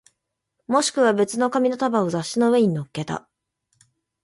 [0.65, 3.29] もしくは別の紙の束を雑誌の上に乗っけた